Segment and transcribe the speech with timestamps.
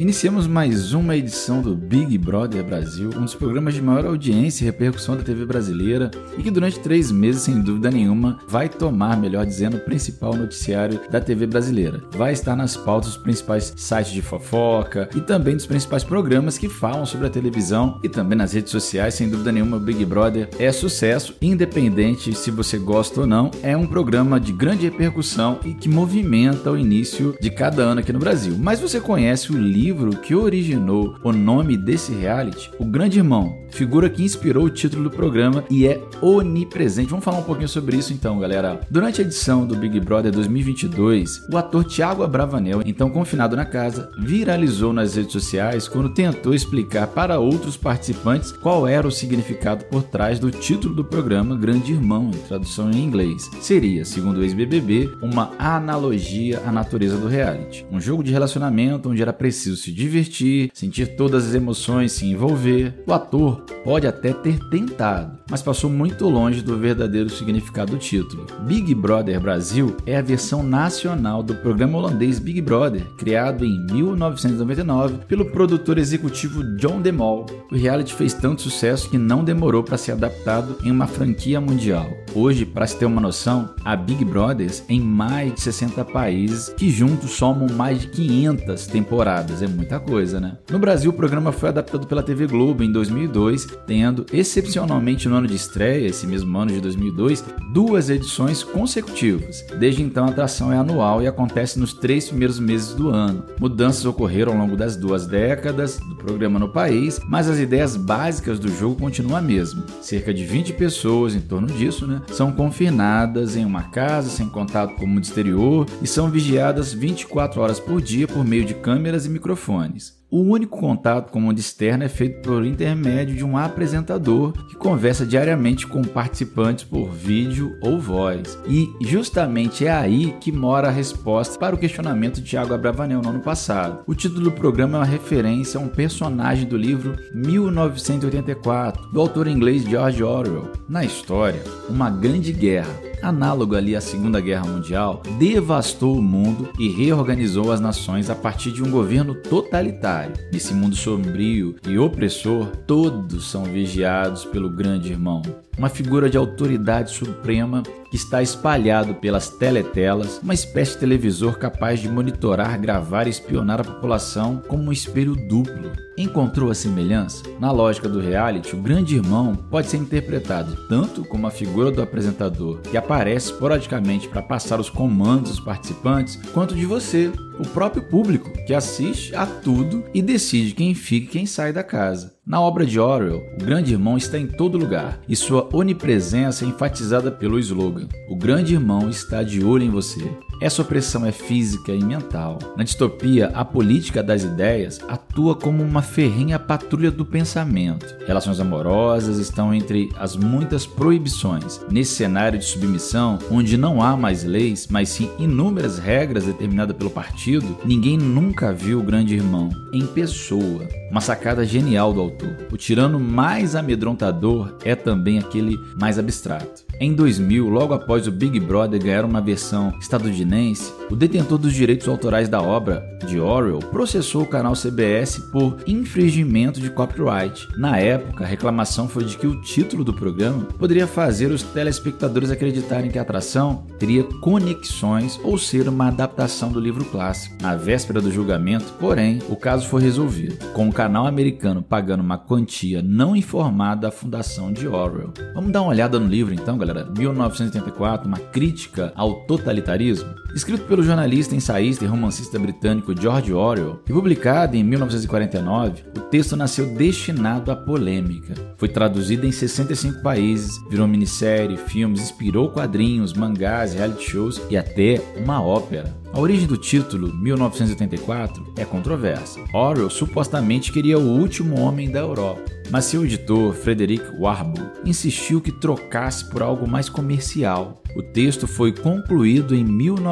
[0.00, 4.64] Iniciamos mais uma edição do Big Brother Brasil, um dos programas de maior audiência e
[4.64, 9.44] repercussão da TV brasileira e que durante três meses, sem dúvida nenhuma, vai tomar, melhor
[9.44, 12.00] dizendo, o principal noticiário da TV brasileira.
[12.12, 16.70] Vai estar nas pautas dos principais sites de fofoca e também dos principais programas que
[16.70, 19.12] falam sobre a televisão e também nas redes sociais.
[19.12, 23.50] Sem dúvida nenhuma, o Big Brother é sucesso, independente se você gosta ou não.
[23.62, 28.14] É um programa de grande repercussão e que movimenta o início de cada ano aqui
[28.14, 28.56] no Brasil.
[28.58, 33.58] Mas você conhece o livro livro que originou o nome desse reality, O Grande Irmão,
[33.72, 37.10] figura que inspirou o título do programa e é onipresente.
[37.10, 38.80] Vamos falar um pouquinho sobre isso então, galera.
[38.88, 44.12] Durante a edição do Big Brother 2022, o ator Thiago Abravanel, então confinado na casa,
[44.16, 50.04] viralizou nas redes sociais quando tentou explicar para outros participantes qual era o significado por
[50.04, 53.50] trás do título do programa Grande Irmão, em tradução em inglês.
[53.60, 59.20] Seria, segundo o ex-BBB, uma analogia à natureza do reality, um jogo de relacionamento onde
[59.20, 63.02] era preciso se divertir, sentir todas as emoções, se envolver.
[63.06, 68.46] O ator pode até ter tentado, mas passou muito longe do verdadeiro significado do título.
[68.66, 75.24] Big Brother Brasil é a versão nacional do programa holandês Big Brother, criado em 1999
[75.26, 77.46] pelo produtor executivo John DeMol.
[77.70, 82.10] O reality fez tanto sucesso que não demorou para ser adaptado em uma franquia mundial.
[82.32, 86.88] Hoje, para se ter uma noção, a Big Brothers em mais de 60 países que
[86.88, 89.62] juntos somam mais de 500 temporadas.
[89.62, 90.56] É muita coisa, né?
[90.70, 95.48] No Brasil, o programa foi adaptado pela TV Globo em 2002, tendo, excepcionalmente no ano
[95.48, 99.64] de estreia, esse mesmo ano de 2002, duas edições consecutivas.
[99.78, 103.44] Desde então, a atração é anual e acontece nos três primeiros meses do ano.
[103.58, 108.60] Mudanças ocorreram ao longo das duas décadas do programa no país, mas as ideias básicas
[108.60, 109.84] do jogo continuam a mesma.
[110.00, 114.94] Cerca de 20 pessoas em torno disso, né, são confinadas em uma casa sem contato
[114.94, 119.26] com o mundo exterior e são vigiadas 24 horas por dia por meio de câmeras
[119.26, 120.19] e microfones.
[120.30, 124.76] O único contato com o mundo externo é feito por intermédio de um apresentador que
[124.76, 128.56] conversa diariamente com participantes por vídeo ou voz.
[128.64, 133.30] E justamente é aí que mora a resposta para o questionamento de Tiago Abravanel no
[133.30, 134.04] ano passado.
[134.06, 139.48] O título do programa é uma referência a um personagem do livro 1984, do autor
[139.48, 140.70] inglês George Orwell.
[140.88, 146.88] Na história, uma grande guerra análogo ali à Segunda Guerra Mundial, devastou o mundo e
[146.88, 150.34] reorganizou as nações a partir de um governo totalitário.
[150.52, 155.42] Nesse mundo sombrio e opressor, todos são vigiados pelo grande irmão
[155.80, 162.00] uma figura de autoridade suprema que está espalhado pelas teletelas, uma espécie de televisor capaz
[162.00, 165.90] de monitorar, gravar e espionar a população como um espelho duplo.
[166.18, 167.44] Encontrou a semelhança?
[167.58, 172.02] Na lógica do reality, o grande irmão pode ser interpretado tanto como a figura do
[172.02, 178.02] apresentador, que aparece esporadicamente para passar os comandos aos participantes, quanto de você, o próprio
[178.02, 182.34] público, que assiste a tudo e decide quem fica e quem sai da casa.
[182.46, 186.68] Na obra de Orwell, o grande irmão está em todo lugar e sua onipresença é
[186.68, 190.20] enfatizada pelo slogan: O grande irmão está de olho em você.
[190.60, 192.58] Essa opressão é física e mental.
[192.76, 198.14] Na distopia, a política das ideias atua como uma ferrenha patrulha do pensamento.
[198.26, 201.80] Relações amorosas estão entre as muitas proibições.
[201.90, 207.08] Nesse cenário de submissão, onde não há mais leis, mas sim inúmeras regras determinadas pelo
[207.08, 210.86] partido, ninguém nunca viu o grande irmão em pessoa.
[211.10, 212.54] Uma sacada genial do autor.
[212.70, 216.89] O tirano mais amedrontador é também aquele mais abstrato.
[217.02, 222.06] Em 2000, logo após o Big Brother ganhar uma versão estadunidense, o detentor dos direitos
[222.06, 227.66] autorais da obra, de Orwell, processou o canal CBS por infringimento de copyright.
[227.78, 232.50] Na época, a reclamação foi de que o título do programa poderia fazer os telespectadores
[232.50, 237.56] acreditarem que a atração teria conexões ou ser uma adaptação do livro clássico.
[237.62, 242.36] Na véspera do julgamento, porém, o caso foi resolvido, com o canal americano pagando uma
[242.36, 245.32] quantia não informada à fundação de Orwell.
[245.54, 250.84] Vamos dar uma olhada no livro então, galera galera, 1984, uma crítica ao totalitarismo, escrito
[250.84, 256.94] pelo jornalista, ensaísta e romancista britânico George Orwell e publicado em 1949, o texto nasceu
[256.94, 258.54] destinado à polêmica.
[258.76, 265.20] Foi traduzido em 65 países, virou minissérie, filmes, inspirou quadrinhos, mangás, reality shows e até
[265.36, 266.20] uma ópera.
[266.32, 269.58] A origem do título, 1984, é controversa.
[269.74, 275.72] Orwell supostamente queria o último homem da Europa, mas seu editor, Frederick Warburg, insistiu que
[275.72, 278.00] trocasse por algo mais comercial.
[278.16, 279.84] O texto foi concluído em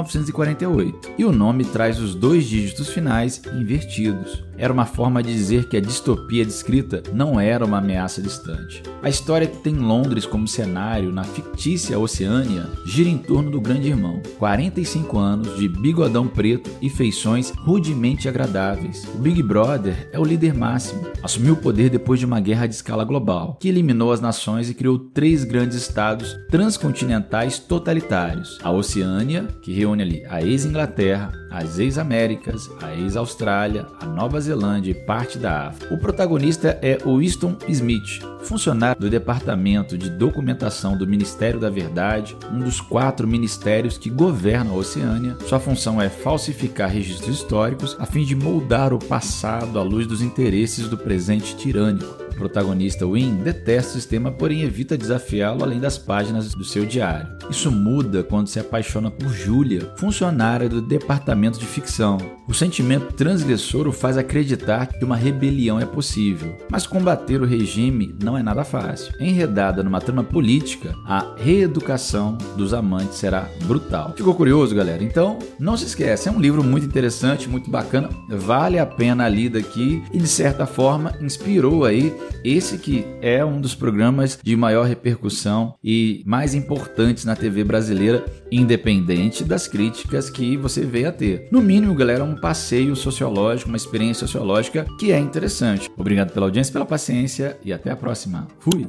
[0.09, 4.48] 1948 e o nome traz os dois dígitos finais invertidos.
[4.59, 8.83] Era uma forma de dizer que a distopia descrita não era uma ameaça distante.
[9.01, 13.89] A história que tem Londres como cenário na fictícia Oceânia gira em torno do Grande
[13.89, 14.21] Irmão.
[14.37, 19.07] 45 anos de bigodão preto e feições rudemente agradáveis.
[19.15, 21.07] O Big Brother é o líder máximo.
[21.23, 24.75] Assumiu o poder depois de uma guerra de escala global, que eliminou as nações e
[24.75, 28.59] criou três grandes estados transcontinentais totalitários.
[28.65, 34.95] A Oceânia, que reúne ali a ex-Inglaterra, as ex-Américas, a ex-Austrália, a Nova Zelândia e
[34.95, 35.95] parte da África.
[35.95, 42.61] O protagonista é Winston Smith, funcionário do Departamento de Documentação do Ministério da Verdade, um
[42.61, 45.37] dos quatro ministérios que governam a Oceânia.
[45.47, 50.23] Sua função é falsificar registros históricos a fim de moldar o passado à luz dos
[50.23, 56.55] interesses do presente tirânico protagonista Win detesta o sistema, porém evita desafiá-lo além das páginas
[56.55, 57.29] do seu diário.
[57.51, 62.19] Isso muda quando se apaixona por Julia, funcionária do departamento de ficção.
[62.47, 68.15] O sentimento transgressor o faz acreditar que uma rebelião é possível, mas combater o regime
[68.23, 69.13] não é nada fácil.
[69.21, 74.15] Enredada numa trama política, a reeducação dos amantes será brutal.
[74.17, 75.03] Ficou curioso, galera?
[75.03, 79.29] Então, não se esqueça, é um livro muito interessante, muito bacana, vale a pena a
[79.29, 82.15] lida aqui e de certa forma inspirou aí
[82.45, 88.25] esse que é um dos programas de maior repercussão e mais importantes na TV brasileira,
[88.51, 91.49] independente das críticas que você veio a ter.
[91.51, 95.91] No mínimo, galera, um passeio sociológico, uma experiência sociológica que é interessante.
[95.97, 98.47] Obrigado pela audiência, pela paciência e até a próxima.
[98.59, 98.87] Fui!